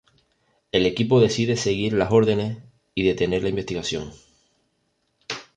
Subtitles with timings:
[0.71, 2.57] El equipo decide seguir las órdenes
[2.95, 4.11] y detener la investigación.